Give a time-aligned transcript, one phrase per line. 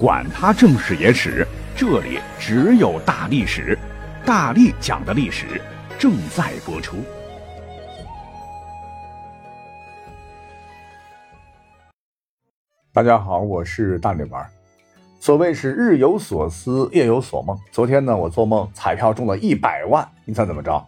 [0.00, 3.78] 管他正史野史，这里只有大历史，
[4.24, 5.60] 大力讲的历史
[5.98, 6.96] 正在播出。
[12.94, 14.42] 大家好，我是大力丸。
[15.18, 17.54] 所谓是日有所思，夜有所梦。
[17.70, 20.82] 昨天呢，我做梦彩票中了一百万，你猜怎么着？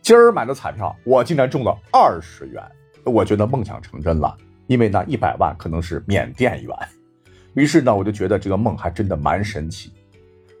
[0.00, 2.64] 今儿买的彩票，我竟然中了二十元。
[3.04, 4.34] 我觉得梦想成真了，
[4.68, 6.74] 因为那一百万可能是缅甸元。
[7.54, 9.92] 于是呢，我就觉得这个梦还真的蛮神奇。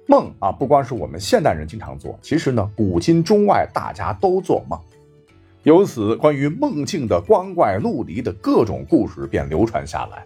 [0.06, 4.78] 梦啊，不光是我们现代人经常做，其实呢，古今中外大家都做梦。
[5.62, 10.24] 由此，关于梦境的光怪陆离的各种故事便流传下来。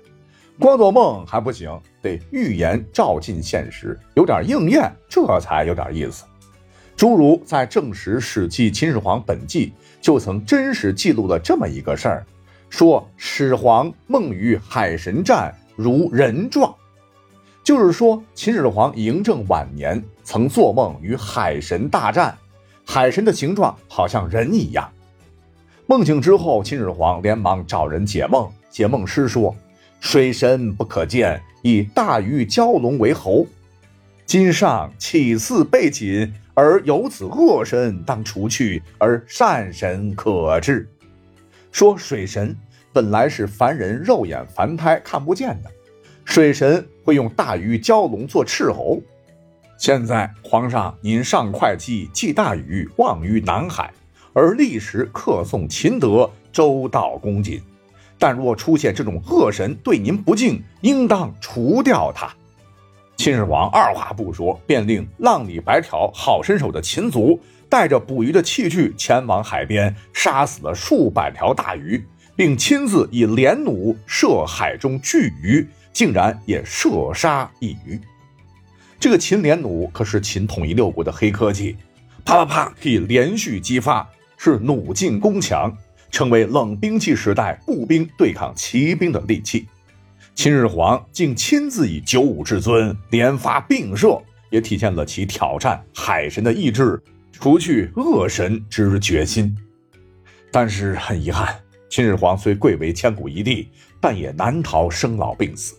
[0.58, 6.24] 光做梦还不行，得预言照进现实，有点应验，这才有点意思。
[6.96, 9.66] 诸如在《正史·史记·秦始皇本纪》
[10.00, 12.26] 就曾真实记录了这么一个事儿，
[12.68, 15.54] 说始皇梦与海神战。
[15.78, 16.74] 如人状，
[17.62, 22.36] 就是说秦始皇嬴政晚年曾做梦与海神大战，
[22.84, 24.90] 海神的形状好像人一样。
[25.86, 28.50] 梦醒之后，秦始皇连忙找人解梦。
[28.68, 29.54] 解梦师说
[30.00, 33.46] ：“水神不可见，以大鱼蛟龙为侯。
[34.26, 40.90] 今上岂似背锦，而有此恶神当除去，而善神可治。”
[41.70, 42.56] 说水神。
[42.98, 45.70] 本来是凡人肉眼凡胎看不见的，
[46.24, 49.00] 水神会用大鱼蛟龙做斥候。
[49.78, 53.92] 现在皇上您上会稽祭大禹，望于南海，
[54.32, 57.62] 而历时客颂秦德，周到恭谨。
[58.18, 62.28] 但若出现这种恶神对您不敬，应当除掉他。
[63.16, 67.38] 秦始皇二话不说，便令浪里白条好身手的秦族
[67.68, 72.04] 带着捕鱼的器具前往海边，杀死了数百条大鱼。
[72.38, 78.00] 并亲自以连弩射海中巨鱼，竟然也射杀一鱼。
[79.00, 81.76] 这个秦连弩可是秦统一六国的黑科技，
[82.24, 85.76] 啪啪啪可以连续激发，是弩进攻强，
[86.12, 89.66] 成为冷兵器时代步兵对抗骑兵的利器。
[90.36, 94.16] 秦始皇竟亲自以九五至尊连发并射，
[94.50, 99.52] 也体现了其挑战海神的意志、除去恶神之决心。
[100.52, 101.52] 但是很遗憾。
[101.88, 103.68] 秦始皇虽贵为千古一帝，
[104.00, 105.74] 但也难逃生老病死。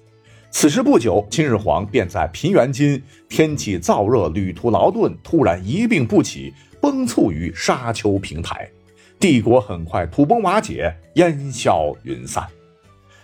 [0.52, 8.68] 此时不久，秦始皇便在平原津天气燥热、旅途劳顿，突然一病不起，崩殂于沙丘平台，
[9.20, 12.44] 帝国很快土崩瓦解，烟消云散。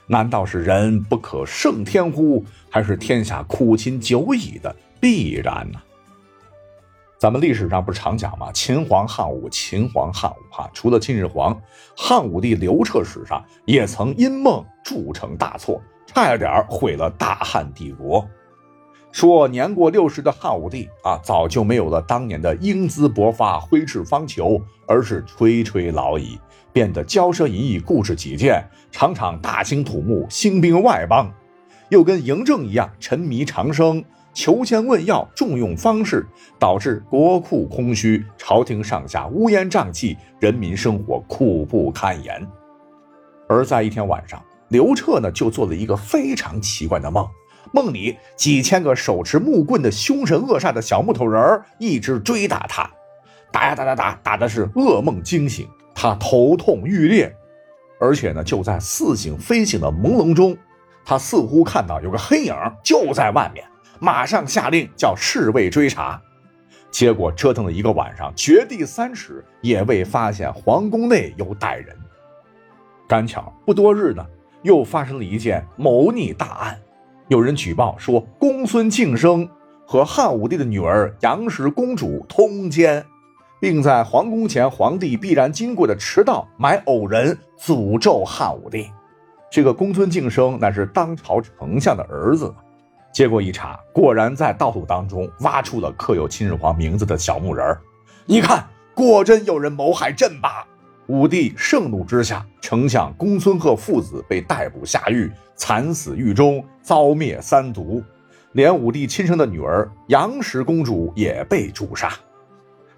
[0.05, 2.45] 难道是人不可胜天乎？
[2.69, 5.79] 还是天下苦秦久矣的必然呢？
[7.25, 8.51] 咱们历史上不是常讲吗？
[8.53, 10.69] 秦皇汉武，秦皇汉武哈。
[10.75, 11.59] 除了秦始皇，
[11.97, 18.23] 汉武帝刘彻史上也曾因梦铸成大错，差一点毁了大汉帝国。
[19.11, 26.39] 说年过六十的汉武帝啊，早就没有了当年的英姿勃发、挥斥方遒，而是垂垂老矣，
[26.71, 31.33] 变得骄奢淫逸、固执己见，常常大兴土木、兴兵外邦，
[31.89, 34.05] 又跟嬴政一样沉迷长生。
[34.35, 36.27] 求签问药，重用方士，
[36.59, 42.45] 导致国库空虚，朝廷上下乌烟瘴气，人民生活苦不堪言。
[43.47, 47.25] 而在一天晚上，刘彻呢就做了一个非常奇怪的梦，
[47.71, 52.91] 梦里几千个手持木棍的凶神恶煞的小木头人一直追打他，
[53.53, 57.33] 打呀打打打，打的是噩梦惊醒，他头痛欲裂，
[58.01, 60.57] 而且呢就在似醒非醒的朦胧中，
[61.05, 62.53] 他似乎看到有个黑影
[62.83, 63.63] 就在外面。
[63.99, 66.21] 马上下令叫侍卫追查，
[66.91, 71.95] 结果折腾了一个晚上，掘地三尺也未发现皇宫内有歹人。
[73.07, 74.25] 赶巧不多日呢，
[74.63, 76.79] 又发生了一件谋逆大案，
[77.27, 79.47] 有人举报说公孙敬生
[79.85, 83.05] 和汉武帝的女儿杨氏公主通奸，
[83.59, 88.89] 并在皇宫前皇帝必然经过的池道埋偶人，诅咒汉武帝。
[89.51, 92.53] 这个公孙敬生乃是当朝丞相的儿子。
[93.15, 97.65] 结果一查，果然在道路当中挖出了刻有秦始皇名字的小木人
[98.25, 100.67] 你看，果真有人谋害朕吧！
[101.07, 108.03] 武帝盛怒之下，丞相公孙贺父子被逮捕下狱，惨死狱中，遭灭三族。
[108.51, 112.11] 连武帝亲生的女儿杨氏公主也被诛杀。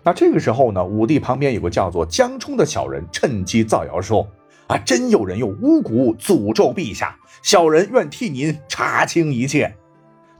[0.02, 4.28] 那这个时候呢，武帝旁边有个叫做江充的小人，趁机造谣说
[4.66, 9.72] ：“啊，真有人用巫蛊诅咒陛下，小人愿替您查清一切。”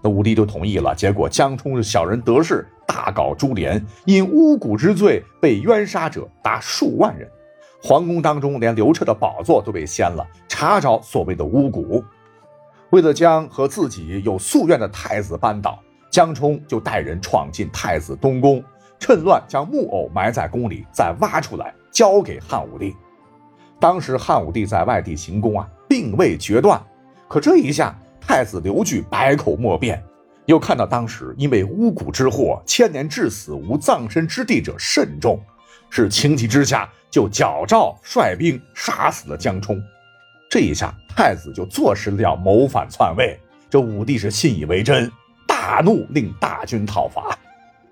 [0.08, 7.30] 那武帝就同意了，结果江充是小人得势，大搞株连，因巫蛊之罪被冤杀者达数万人。
[7.84, 12.02] 皇宫当中连刘彻的宝座都被掀了，查找所谓的巫蛊。
[12.92, 15.78] 为了将和自己有夙愿的太子扳倒，
[16.10, 18.64] 江充就带人闯进太子东宫，
[18.98, 22.96] 趁乱将木偶埋在宫里，再挖出来交给汉武帝。
[23.78, 26.82] 当时汉武帝在外地行宫啊，并未决断，
[27.28, 27.94] 可这一下
[28.28, 30.04] 太子刘据百口莫辩，
[30.48, 35.40] 又看到当时因为巫蛊之祸，千年至死无葬身之地者甚众，
[35.90, 39.82] 是情急之下就矫诏率兵杀死了江充。
[40.52, 43.40] 这一下太子就坐实了要谋反篡位，
[43.70, 45.10] 这武帝是信以为真，
[45.48, 47.34] 大怒，令大军讨伐。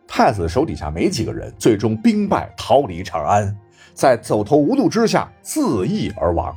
[0.06, 3.58] 太子手底下没几个人，最终兵败逃离长安。
[3.94, 6.54] 在走投无路之下自缢而亡，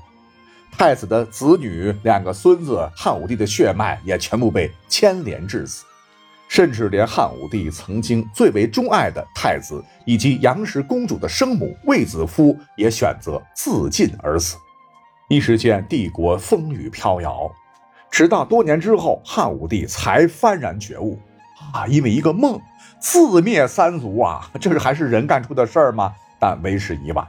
[0.78, 5.84] 太子的子女两个孙子，汉武帝的血脉也全部被牵连致死，
[6.48, 14.56] 甚至连汉武帝曾经最为钟爱的太子以及杨氏公主的生母卫子夫也选择自尽而死，
[15.28, 17.50] 一时间帝国风雨飘摇，
[18.08, 21.18] 直到多年之后，汉武帝才幡然觉悟，
[21.74, 22.56] 啊，因为一个梦
[23.00, 26.14] 自灭三族啊，这是还是人干出的事儿吗？
[26.38, 27.26] 但为时已晚。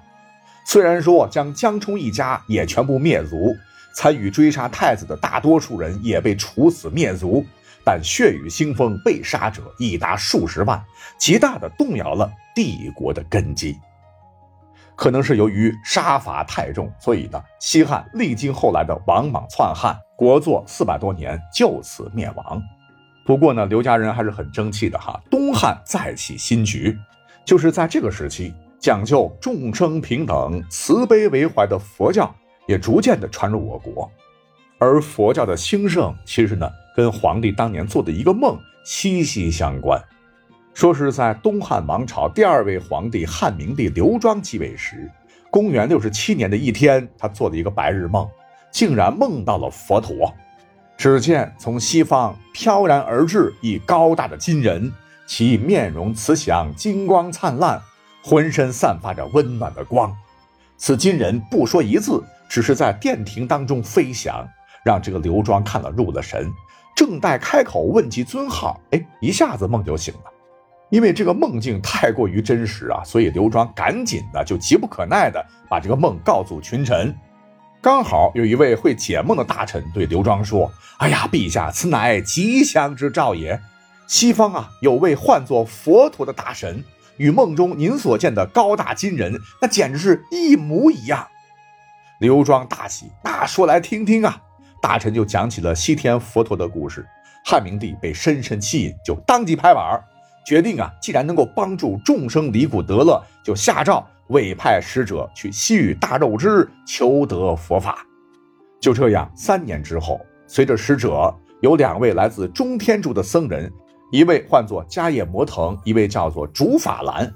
[0.66, 3.56] 虽然说将江充一家也全部灭族，
[3.96, 7.44] 参与追杀太子的大多数人也被处死灭族，
[7.84, 10.84] 但血雨腥风，被杀者已达数十万，
[11.18, 13.76] 极大的动摇了帝国的根基。
[14.96, 22.62] 可能是由于杀伐太重，所以呢，西汉历经后来的王莽篡汉，国祚四百多年就此灭亡。
[23.26, 26.98] 不过呢，刘家人还是很争气的哈，东汉再起新局，
[27.46, 28.54] 就是在这个时期。
[28.80, 32.34] 讲究众生平等、慈悲为怀的佛教
[32.66, 34.10] 也逐渐的传入我国，
[34.78, 40.02] 而佛教的兴盛，其实呢，跟皇帝当年做的一个梦息息相关。
[40.74, 45.12] 说是在东汉王朝第二位皇帝汉明帝刘庄继位时，
[45.52, 48.26] 公元六十七年的一天，他做了一个白日梦，
[48.72, 50.34] 竟然梦到了佛陀。
[50.96, 54.90] 只见从西方飘然而至一高大的金人，
[55.26, 57.82] 其面容慈祥，金光灿烂。
[58.30, 60.16] 浑身散发着温暖的光，
[60.78, 64.48] 此金人不说一字，只是在殿庭当中飞翔，
[64.86, 66.48] 让这个刘庄看了入了神。
[66.96, 70.32] 正待开口问及尊号，哎，一下子梦就醒了。
[70.92, 77.12] 因为这个梦境太过于真实啊，所以刘庄赶紧的就急不可耐的把这个梦告诉群臣。
[77.82, 83.60] 刚好有一位会解梦的大臣对刘庄说：“哎呀，陛下，此乃吉祥之兆也。
[84.06, 86.84] 西方啊，有位唤作佛陀的大神。”
[87.20, 91.28] 与梦中您所见的高大金人，那简直是一模一样。
[92.20, 94.42] 刘庄大喜，那说来听听啊。
[94.82, 97.06] 大臣就讲起了西天佛陀的故事。
[97.46, 100.02] 汉明帝被深深吸引，就当即拍板，
[100.46, 108.06] 决定啊，既然能够帮助众生离苦得乐，就下诏委派使者去西域大肉之求得佛法。
[108.80, 113.70] 就这样，三年之后，随着使者有两位来自中天竺的僧人。
[114.12, 117.32] 一位唤作迦叶摩腾，一位叫做竺法兰，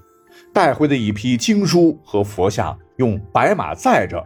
[0.52, 4.26] 带回的一批经书和佛像，用白马载着，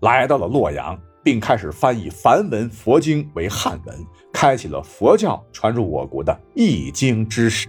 [0.00, 3.96] 来到了洛阳，并开始翻译梵文佛经为汉文，
[4.32, 7.68] 开启了佛教传入我国的易经之始。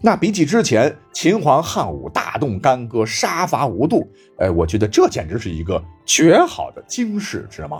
[0.00, 7.78] 那比起之前秦皇汉武大动干戈，杀伐无度，哎，我觉得这简直是一个绝好的经世之梦。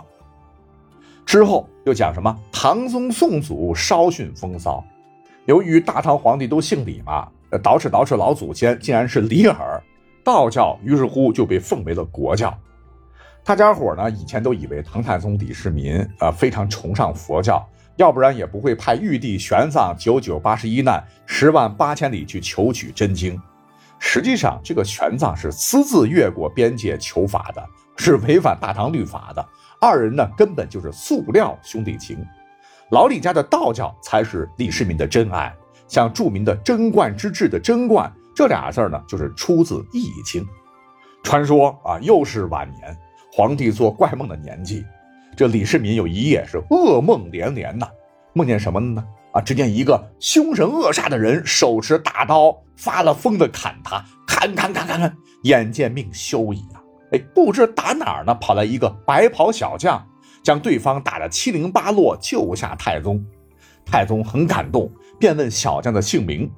[1.25, 4.83] 之后又讲什么唐宗宋祖稍逊风骚。
[5.45, 9.83] 由于大唐皇帝都姓李嘛，捯饬捯饬老祖先，竟然是李耳，
[10.23, 12.57] 道教于是乎就被奉为了国教。
[13.43, 17.61] 大家伙呢以前都以为唐太宗李世民啊非常崇尚佛教，
[17.97, 23.37] 要不然也不会派玉帝玄奘九九八十一难十万八千里去求取真经。
[23.99, 27.61] 实际上，这个玄奘是私自越过边界求法的，
[27.97, 29.45] 是违反大唐律法的。
[29.81, 32.17] 二人呢根本就是塑料兄弟情。
[32.93, 35.51] 老李家的道教才是李世民的真爱，
[35.87, 40.43] 像著名的贞观之治的贞观这俩字呢，就是出自《易经》。
[41.23, 42.95] 传说啊，又是晚年，
[43.31, 44.85] 皇帝做怪梦的年纪，
[45.35, 47.87] 这李世民有一夜是噩梦连连呐，
[48.33, 49.03] 梦见什么呢？
[49.31, 56.77] 啊，只见一个凶神恶煞的人手持大刀，发了疯的砍他，砍砍砍砍砍，眼见命休矣啊！
[57.13, 59.99] 哎，不知打哪儿呢，跑来一个白袍小将。
[60.43, 63.25] 将对方打得七零八落，救下太宗。
[63.85, 66.51] 太宗很感动，便问小将的姓名。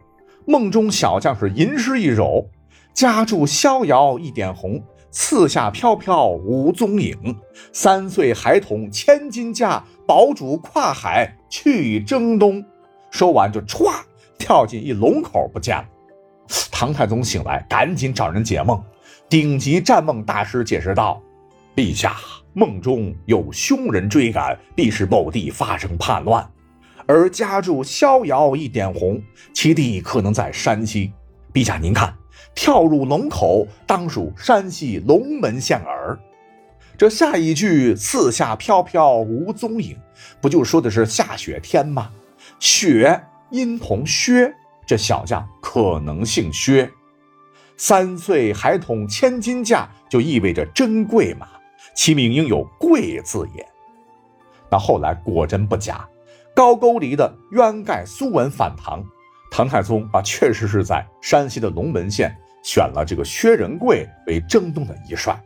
[0.45, 2.49] 梦中小将是吟诗一首
[2.93, 7.15] ：“家住逍遥一点红，四下飘飘无踪影。
[7.73, 12.63] 三岁孩童千金价，堡主跨海去征东。”
[13.09, 13.91] 说完就歘
[14.37, 15.85] 跳进一龙口不见了。
[16.71, 18.79] 唐太宗醒来，赶紧找人解梦。
[19.27, 21.19] 顶级战梦大师解释道。
[21.75, 22.15] 陛下，
[22.53, 26.49] 梦中有凶人追赶，必是某地发生叛乱，
[27.05, 29.21] 而家住逍遥一点红，
[29.53, 31.11] 其地可能在山西。
[31.53, 32.15] 陛下，您看，
[32.55, 36.17] 跳入龙口，当属山西龙门县耳。
[36.97, 39.97] 这下一句“四下飘飘无踪影”，
[40.39, 42.09] 不就说的是下雪天吗？
[42.57, 44.53] 雪音同薛，
[44.87, 46.89] 这小将可能姓薛。
[47.75, 51.45] 三岁孩童千金价，就意味着珍贵嘛，
[51.95, 53.65] 其名应有“贵”字也。
[54.69, 56.07] 那后来果真不假，
[56.53, 59.03] 高句丽的渊盖苏文反唐，
[59.49, 65.39] 唐太宗啊，确实是在山西的龙门县选了这个薛仁贵为征东的一帅。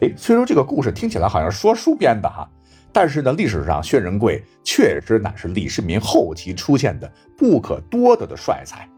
[0.00, 2.48] 哎，虽说这个故事听起来好像说书编的哈，
[2.92, 8.88] 但是呢，历史上薛仁贵确实乃是李世民后期出现的不可多得的帅才。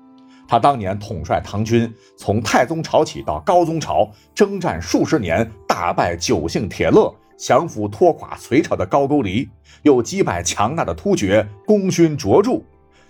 [0.52, 9.48] 他当年统帅唐军，从太宗朝起到高宗朝，征战数十年，大败九姓铁勒，降服拖垮隋朝的高句丽，
[9.80, 12.60] 又击败强大的突厥，功勋卓著，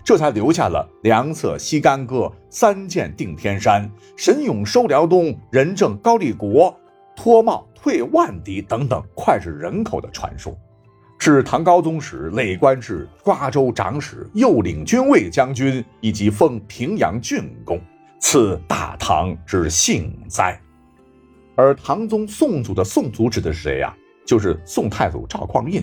[0.05, 6.73] 这才留下了良策西干戈，三箭定天山，神勇收辽东，仁政高丽国。
[7.13, 10.57] 脱帽退万敌等等脍炙人口的传说，
[11.31, 17.79] 是唐高宗时，累官至瓜州长史、右领军卫将军，以及封平阳郡公，
[18.19, 20.59] 赐大唐之幸哉。
[21.55, 23.95] 而唐宗宋祖的宋祖指的是谁呀？
[24.25, 25.81] 就是宋太祖赵匡胤。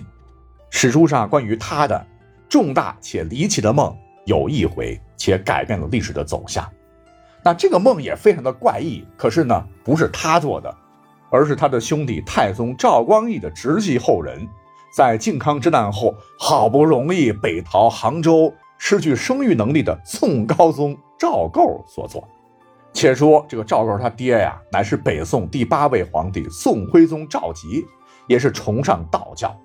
[0.68, 2.06] 史书上关于他的
[2.46, 6.70] 重大且离奇的梦有一回，且改变了历史的走向。
[7.42, 10.76] 那这个梦也非常的怪异，可是呢，不是他做的。
[11.30, 14.46] 而是他的兄弟太宗赵光义的直系后人，
[14.92, 22.28] 在靖康之难后，好不容易北逃杭州，失去生育能力的宋高宗赵构所作。
[22.92, 27.84] 且说这个赵构他爹呀，乃是北宋第八位皇帝宋徽宗赵佶，
[28.26, 29.56] 也是崇尚道教。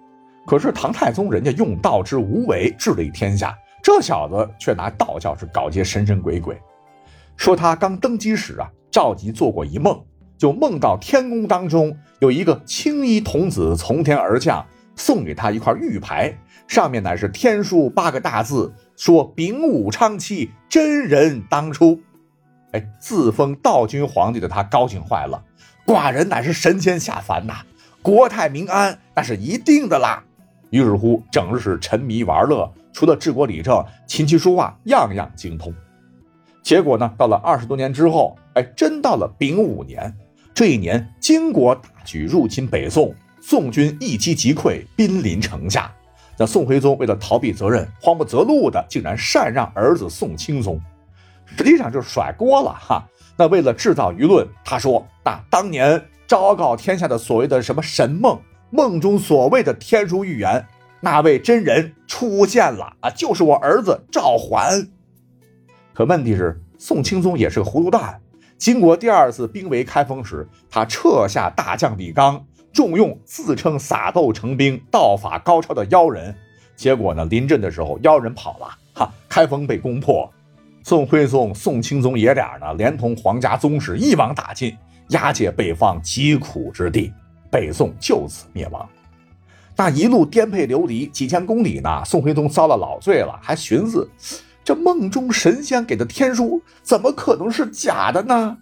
[0.46, 6.62] 可是唐太宗人家用道之无为治理天下，这小子却拿道教是搞些神神鬼鬼。
[7.36, 10.00] 说他刚登基时啊，赵佶做过一梦。
[10.38, 14.65] 就梦到天宫当中有一个青衣童子从天而降，
[14.96, 16.38] 送给他一块玉牌，
[16.68, 22.00] 上面乃是天书八个大字，说“丙午昌期，真人当初”。
[22.72, 25.44] 哎，自封道君皇帝的他高兴坏了，
[25.86, 27.60] 寡人乃是神仙下凡呐，
[28.02, 30.24] 国泰民安那是一定的啦。
[30.72, 35.74] 于是乎，整日是沉迷玩乐，除了治国理政、琴棋书画，样样精通。
[36.64, 40.14] 结果呢，到了二十多年之后，哎，真到了丙午年。
[40.54, 43.14] 这一年，金国大举入侵北宋，
[43.48, 45.94] 宋军一击即溃，兵临城下。
[46.36, 50.82] 那宋徽宗为了逃避责任，慌不择路的，竟然禅让儿子宋钦宗，
[51.46, 53.08] 实际上就是甩锅了哈。
[53.38, 60.66] 那为了制造舆论，他说：“那当年昭告天下的所谓的什么神梦，梦中所谓的天书预言，
[61.00, 64.88] 那位真人出现了啊，就是我儿子赵桓。”
[65.94, 68.20] 可问题是，宋钦宗也是个糊涂蛋。
[68.58, 72.44] 金国第二次兵围开封时，他撤下大将李纲，
[72.75, 76.36] 重用自称撒豆成兵、道法高超的妖人。
[76.75, 80.29] 结果呢，临阵的时候，妖人跑了，哈，开封被攻破。
[80.84, 84.75] 宋徽宗、宋钦宗爷俩呢，连同皇家宗室一网打尽，
[85.12, 87.13] 押解北方疾苦之地，
[87.50, 88.86] 北宋就此灭亡。
[89.77, 94.05] 那一路颠沛流离几千公里呢，宋徽宗遭了老罪了，还寻思。
[94.65, 98.58] 这梦中神仙给的天书怎么可能是假的呢？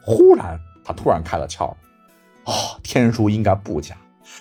[0.00, 1.74] 忽然，他突然开了窍，
[2.44, 3.96] 哦，天书应该不假，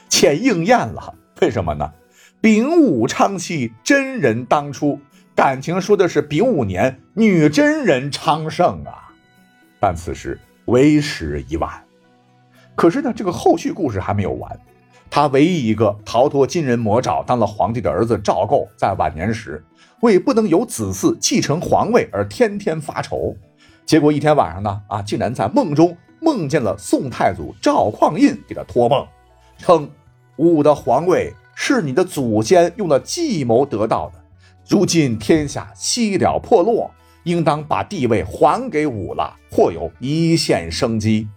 [0.10, 1.14] 且应验了。
[1.42, 1.92] 为什么呢？
[2.40, 5.00] 丙午昌期，真人当初，
[5.36, 9.10] 感情说的是丙午年女真人昌盛啊。
[9.80, 11.72] 但此时为时已晚。
[12.76, 14.60] 可是呢，这个后续故事还没有完。
[15.10, 19.64] 他唯一一个逃脱金人魔爪当了皇帝的儿子赵构，在晚年时。
[20.00, 23.36] 为不能有子嗣继承皇位而天天发愁，
[23.86, 29.06] 结果一天晚上呢，啊，竟然在梦中梦见了宋太祖赵匡胤给他托梦，
[29.58, 29.90] 称
[30.38, 34.24] 武的皇位是你的祖先用的计谋得到的，
[34.70, 36.90] 如今天下西了破落，
[37.24, 41.28] 应当把地位还给武了，或有一线生机。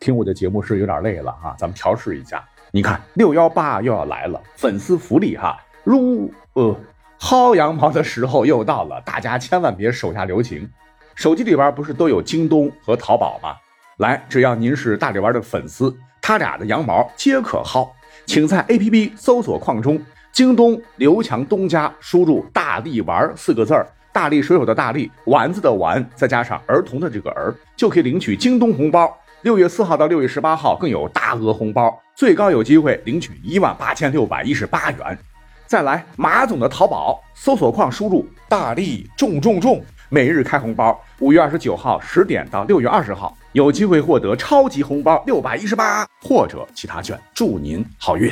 [0.00, 2.42] 听我的节目是有点累了啊，咱们调试一下。
[2.70, 6.74] 你看六幺八又要来了，粉丝福利哈，如呃。
[7.20, 10.68] 薅羊毛的时候又到了，大家千万别手下留情。
[11.14, 13.54] 手机里边不是都有京东和淘宝吗？
[13.98, 17.88] 来，只要您是大力丸的粉丝，他俩的羊毛皆可薅。
[18.24, 20.00] 请在 APP 搜索框中
[20.32, 29.14] “京东刘强东家”，输入“大力丸”四个字儿，大力水手的大力，丸子的丸，再加上儿童的这个儿，就可以领取京东红包。
[29.42, 35.18] 六月四号到六月十八号更有大额红包，最高有机会领取一万八千六百一十八元。
[35.66, 39.82] 再来，马总的淘宝搜索框输入“大力重重重”，
[40.14, 41.00] 每日开红包。
[41.20, 47.18] 五月二十九号十点到六月二十号，有机会获得超级红包六百一十八或者其他券。
[47.32, 48.30] 祝您好运。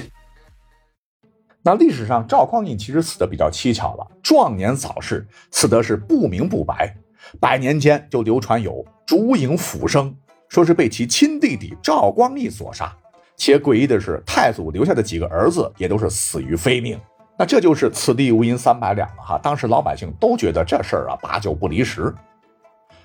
[1.63, 6.95] 那历史上赵匡胤其实死的比较蹊跷了，壮年早逝，死的是不明不白。
[7.41, 10.15] 百年间就流传有烛影斧声，
[10.51, 12.95] 说是被其亲弟弟赵光义所杀，
[13.39, 17.01] 且诡异的是，太祖留下的几个儿子也都是死于非命。
[17.41, 19.39] 那这就是此地无银三百两了哈。
[19.39, 22.15] 当时老百姓都觉得这事儿啊八九不离十。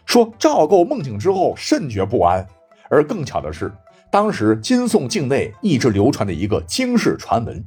[0.06, 2.46] 说赵构梦醒之后甚觉不安，
[2.90, 3.72] 而更巧的是，
[4.12, 7.66] 当时金宋境内一直流传的一个惊世传闻，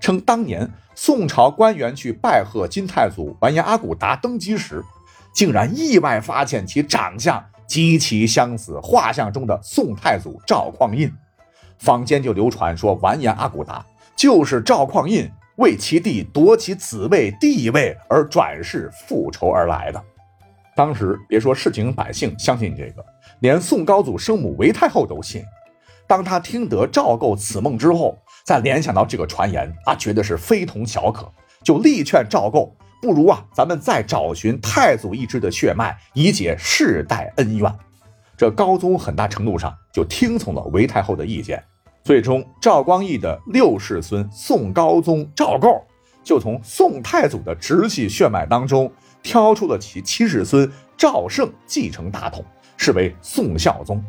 [0.00, 4.84] 称当年宋朝官员去拜贺金太祖完颜阿骨达登基时。
[5.32, 11.10] 竟然意外发现其长相极其相似画像中的宋太祖赵匡胤，
[11.78, 13.82] 坊间就流传说完颜阿骨达
[14.14, 20.02] 就是赵匡胤为其弟夺其子位地位而转世复仇而来的。
[20.74, 23.04] 当时别说市井百姓相信这个，
[23.38, 25.44] 连宋高祖生母韦太后都信。
[26.08, 31.30] 当他听得赵构此梦之后，再联想到这个传言啊，觉得是非同小可，
[31.62, 32.76] 就力劝赵构。
[33.00, 37.72] 不如啊，咱们再找寻太祖一支的血脉，以解世代恩怨。
[38.36, 41.62] 这高宗很大程度上就听从了韦太后的意见，
[42.04, 45.80] 最终赵光义的六世孙宋高宗赵构
[46.24, 48.90] 就从宋太祖的直系血脉当中
[49.22, 52.44] 挑出了其七世孙赵胜继承大统，
[52.76, 54.02] 是为宋孝宗。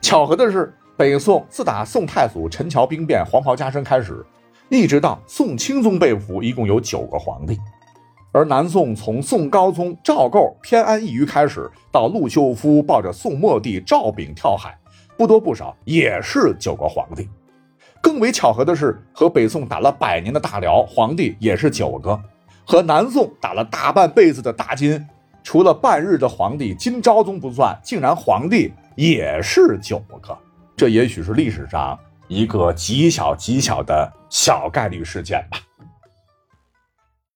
[0.00, 4.24] 巧合的是，北宋自打宋太祖陈桥兵变、黄袍加身开始，
[4.68, 7.58] 一直到宋钦宗被俘，一共有九个皇帝。
[8.30, 14.77] 而南宋从宋高宗赵构偏安一隅开始，到陆秀夫抱着宋末帝赵昺跳海，
[15.18, 17.28] 不多不少也是九个皇帝。
[18.00, 22.18] 更为巧合的是，和北宋打了百年的大辽皇帝也是九个，
[22.64, 25.04] 和南宋打了大半辈子的大金，
[25.42, 30.38] 除了半日的皇帝金昭宗不算，竟然皇帝也是九个。
[30.76, 35.58] 这也许是历史上一个极小极小的小概率事件吧。